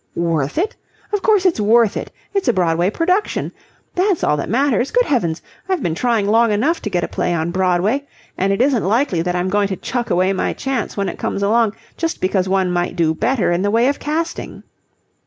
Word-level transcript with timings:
"Worth 0.15 0.57
it? 0.57 0.75
Of 1.13 1.21
course 1.21 1.45
it's 1.45 1.59
worth 1.59 1.95
it. 1.95 2.11
It's 2.33 2.47
a 2.47 2.53
Broadway 2.53 2.89
production. 2.89 3.51
That's 3.93 4.23
all 4.23 4.35
that 4.37 4.49
matters. 4.49 4.89
Good 4.89 5.05
heavens! 5.05 5.43
I've 5.69 5.83
been 5.83 5.93
trying 5.93 6.25
long 6.25 6.51
enough 6.51 6.81
to 6.81 6.89
get 6.89 7.03
a 7.03 7.07
play 7.07 7.35
on 7.35 7.51
Broadway, 7.51 8.07
and 8.35 8.51
it 8.51 8.63
isn't 8.63 8.83
likely 8.83 9.21
that 9.21 9.35
I'm 9.35 9.49
going 9.49 9.67
to 9.67 9.75
chuck 9.75 10.09
away 10.09 10.33
my 10.33 10.53
chance 10.53 10.97
when 10.97 11.07
it 11.07 11.19
comes 11.19 11.43
along 11.43 11.73
just 11.97 12.19
because 12.19 12.49
one 12.49 12.71
might 12.71 12.95
do 12.95 13.13
better 13.13 13.51
in 13.51 13.61
the 13.61 13.69
way 13.69 13.87
of 13.89 13.99
casting." 13.99 14.63